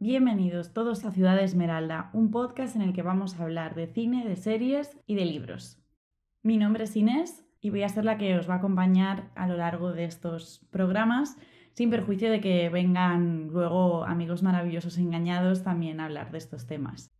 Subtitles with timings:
[0.00, 4.24] Bienvenidos todos a Ciudad Esmeralda, un podcast en el que vamos a hablar de cine,
[4.24, 5.82] de series y de libros.
[6.40, 9.48] Mi nombre es Inés y voy a ser la que os va a acompañar a
[9.48, 11.36] lo largo de estos programas,
[11.72, 17.10] sin perjuicio de que vengan luego amigos maravillosos engañados también a hablar de estos temas.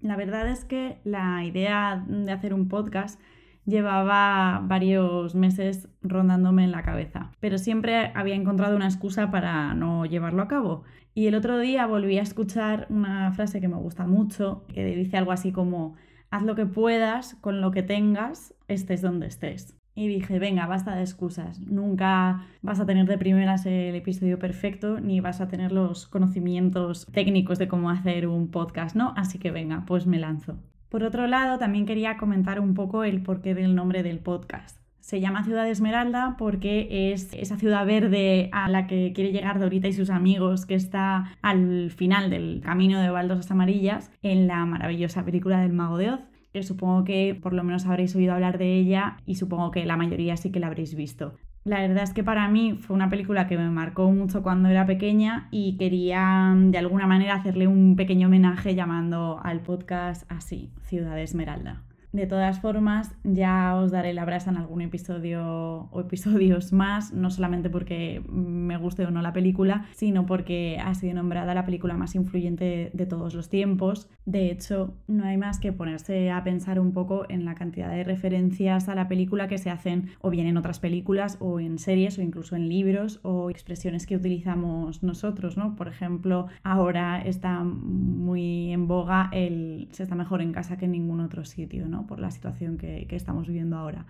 [0.00, 3.20] La verdad es que la idea de hacer un podcast
[3.68, 10.06] llevaba varios meses rondándome en la cabeza, pero siempre había encontrado una excusa para no
[10.06, 10.84] llevarlo a cabo.
[11.14, 15.18] Y el otro día volví a escuchar una frase que me gusta mucho, que dice
[15.18, 15.96] algo así como,
[16.30, 19.76] haz lo que puedas con lo que tengas, estés donde estés.
[19.94, 21.60] Y dije, venga, basta de excusas.
[21.60, 27.04] Nunca vas a tener de primeras el episodio perfecto, ni vas a tener los conocimientos
[27.12, 29.12] técnicos de cómo hacer un podcast, ¿no?
[29.16, 30.56] Así que venga, pues me lanzo.
[30.88, 34.78] Por otro lado, también quería comentar un poco el porqué del nombre del podcast.
[35.00, 39.88] Se llama Ciudad Esmeralda porque es esa ciudad verde a la que quiere llegar Dorita
[39.88, 45.24] y sus amigos, que está al final del camino de baldosas amarillas en la maravillosa
[45.24, 46.20] película del Mago de Oz
[46.62, 50.36] supongo que por lo menos habréis oído hablar de ella y supongo que la mayoría
[50.36, 51.34] sí que la habréis visto.
[51.64, 54.86] La verdad es que para mí fue una película que me marcó mucho cuando era
[54.86, 60.70] pequeña y quería mm, de alguna manera hacerle un pequeño homenaje llamando al podcast así,
[60.82, 61.82] Ciudad Esmeralda.
[62.12, 67.30] De todas formas, ya os daré la brasa en algún episodio o episodios más, no
[67.30, 71.98] solamente porque me guste o no la película, sino porque ha sido nombrada la película
[71.98, 74.08] más influyente de todos los tiempos.
[74.24, 78.04] De hecho, no hay más que ponerse a pensar un poco en la cantidad de
[78.04, 82.18] referencias a la película que se hacen o bien en otras películas o en series
[82.18, 85.76] o incluso en libros o expresiones que utilizamos nosotros, ¿no?
[85.76, 90.92] Por ejemplo, ahora está muy en boga el se está mejor en casa que en
[90.92, 91.97] ningún otro sitio, ¿no?
[92.06, 94.06] Por la situación que, estamos viviendo ahora.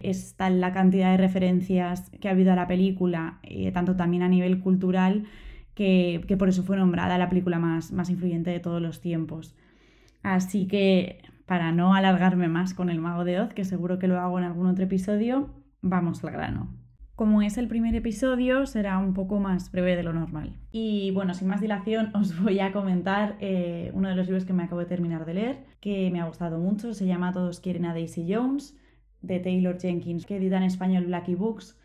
[0.00, 4.28] Está la cantidad de referencias que ha habido a la película, eh, tanto también a
[4.28, 5.24] nivel cultural,
[5.74, 9.56] que, por eso fue nombrada la película más, más influyente de todos los tiempos.
[10.22, 14.20] Así que, para no alargarme más con el mago de Oz, que seguro que lo
[14.20, 15.50] hago en algún otro episodio,
[15.80, 16.87] vamos al grano.
[17.18, 20.54] Como es el primer episodio, será un poco más breve de lo normal.
[20.70, 24.52] Y bueno, sin más dilación, os voy a comentar eh, uno de los libros que
[24.52, 26.94] me acabo de terminar de leer, que me ha gustado mucho.
[26.94, 28.76] Se llama Todos quieren a Daisy Jones,
[29.20, 31.76] de Taylor Jenkins, que edita en español Blackie Books.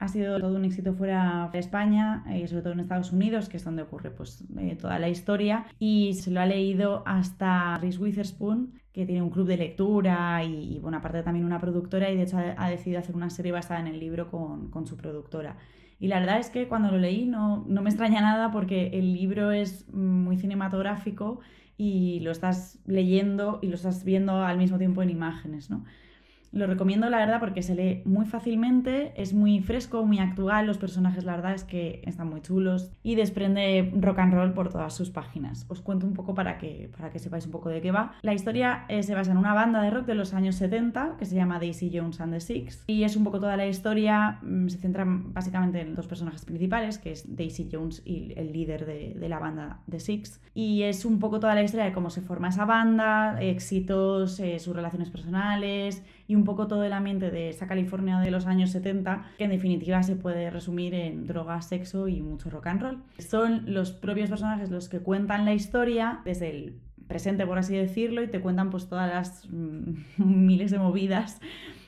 [0.00, 3.50] Ha sido todo un éxito fuera de España, y eh, sobre todo en Estados Unidos,
[3.50, 5.66] que es donde ocurre pues, eh, toda la historia.
[5.78, 10.78] Y se lo ha leído hasta Reese Witherspoon, que tiene un club de lectura y,
[10.80, 13.88] bueno, aparte también una productora y de hecho ha, decidido hacer una serie basada en
[13.88, 15.58] el libro con, su productora.
[15.98, 19.12] Y la verdad es que cuando lo leí no, no, me extraña nada porque el
[19.12, 21.40] libro es muy cinematográfico
[21.76, 25.84] y lo estás leyendo y lo estás viendo al mismo tiempo en imágenes, ¿no?
[26.52, 30.78] Lo recomiendo, la verdad, porque se lee muy fácilmente, es muy fresco, muy actual, los
[30.78, 34.94] personajes, la verdad, es que están muy chulos y desprende rock and roll por todas
[34.94, 35.64] sus páginas.
[35.68, 38.12] Os cuento un poco para que, para que sepáis un poco de qué va.
[38.22, 41.24] La historia eh, se basa en una banda de rock de los años 70 que
[41.24, 44.68] se llama Daisy Jones and the Six y es un poco toda la historia, mm,
[44.68, 49.14] se centra básicamente en dos personajes principales, que es Daisy Jones y el líder de,
[49.14, 50.40] de la banda The Six.
[50.54, 54.58] Y es un poco toda la historia de cómo se forma esa banda, éxitos, eh,
[54.58, 58.70] sus relaciones personales y un poco todo el ambiente de esa California de los años
[58.70, 63.02] 70, que en definitiva se puede resumir en drogas, sexo y mucho rock and roll.
[63.18, 68.22] Son los propios personajes los que cuentan la historia desde el presente, por así decirlo,
[68.22, 71.40] y te cuentan pues todas las mm, miles de movidas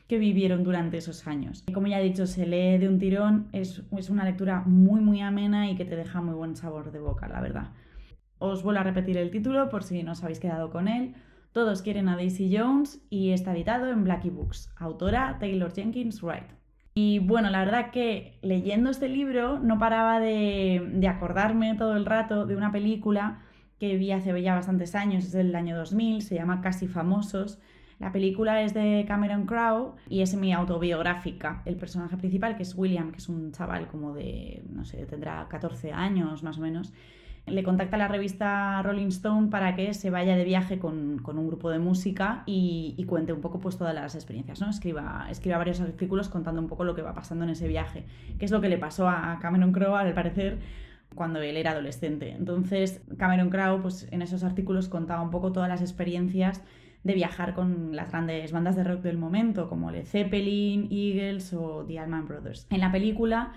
[0.08, 1.64] que vivieron durante esos años.
[1.72, 5.20] Como ya he dicho, se lee de un tirón, es, es una lectura muy muy
[5.20, 7.70] amena y que te deja muy buen sabor de boca, la verdad.
[8.38, 11.14] Os vuelvo a repetir el título por si no os habéis quedado con él.
[11.52, 16.48] Todos quieren a Daisy Jones y está editado en Blackie Books, autora Taylor Jenkins Wright.
[16.94, 22.46] Y bueno, la verdad que leyendo este libro no paraba de, acordarme todo el rato
[22.46, 23.42] de una película
[23.78, 27.60] que vi hace ya bastantes años, es del año 2000, se llama Casi Famosos.
[27.98, 31.62] La película es de Cameron Crowe y es semi-autobiográfica.
[31.66, 35.46] El personaje principal, que es William, que es un chaval como de, no sé, tendrá
[35.48, 36.94] 14 años más o menos,
[37.46, 41.70] le contacta la revista Rolling Stone para que se vaya de viaje con, un grupo
[41.70, 44.70] de música y, cuente un poco pues, todas las experiencias, ¿no?
[44.70, 48.04] Escriba, escriba varios artículos contando un poco lo que va pasando en ese viaje,
[48.38, 50.60] qué es lo que le pasó a Cameron Crowe, al parecer,
[51.14, 52.30] cuando él era adolescente.
[52.30, 56.62] Entonces, Cameron Crowe, pues en esos artículos contaba un poco todas las experiencias
[57.04, 61.84] de viajar con las grandes bandas de rock del momento, como Led Zeppelin, Eagles o
[61.86, 62.66] The Allman Brothers.
[62.70, 63.52] En la película,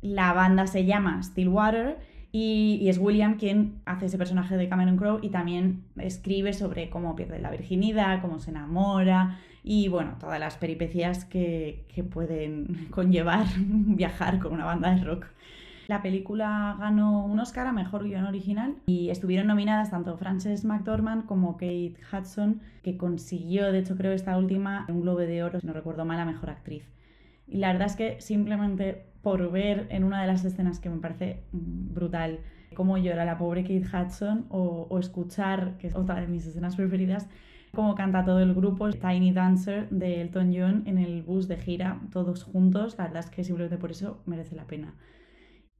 [0.00, 1.98] la banda se llama Stillwater
[2.38, 7.16] y, es William quien hace ese personaje de Cameron Crowe y también escribe sobre cómo
[7.16, 13.46] pierde la virginidad, cómo se enamora y bueno, todas las peripecias que, que pueden conllevar
[13.56, 15.26] viajar con una banda de rock.
[15.88, 21.24] La película ganó un Oscar a Mejor Guión Original y estuvieron nominadas tanto Frances McDormand
[21.24, 25.66] como Kate Hudson, que consiguió, de hecho creo esta última, un Globo de Oro, si
[25.66, 26.95] no recuerdo mal, a Mejor Actriz.
[27.46, 30.98] Y la verdad es que simplemente por ver en una de las escenas que me
[30.98, 32.40] parece mm, brutal
[32.74, 36.76] cómo llora la pobre Kate Hudson o, o escuchar, que es otra de mis escenas
[36.76, 37.28] preferidas,
[37.72, 42.00] cómo canta todo el grupo Tiny Dancer de Elton John en el bus de gira,
[42.12, 44.94] todos juntos, la verdad es que simplemente por eso merece la pena.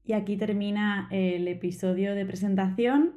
[0.05, 3.15] Y aquí termina el episodio de presentación.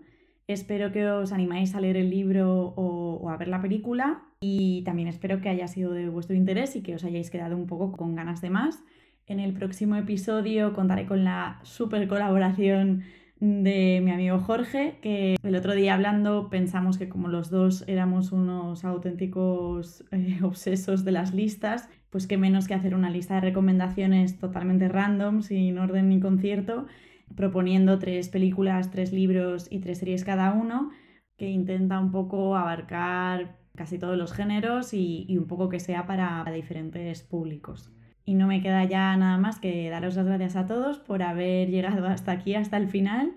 [0.48, 5.07] Espero que os animáis a leer el libro o, a ver la película y también
[5.07, 8.15] espero que haya sido de vuestro interés y que os hayáis quedado un poco con
[8.15, 8.83] ganas de más.
[9.27, 13.03] En el próximo episodio contaré con la super colaboración
[13.39, 18.31] de mi amigo Jorge, que el otro día hablando pensamos que como los dos éramos
[18.31, 23.41] unos auténticos eh, obsesos de las listas, pues qué menos que hacer una lista de
[23.41, 26.88] recomendaciones totalmente random, sin orden ni concierto,
[27.36, 30.89] proponiendo tres películas, tres libros y tres series cada uno,
[31.38, 36.43] que intenta un poco abarcar casi todos los géneros y, un poco que sea para
[36.51, 37.89] diferentes públicos.
[38.25, 41.69] Y no me queda ya nada más que daros las gracias a todos por haber
[41.69, 43.31] llegado hasta aquí, hasta el final.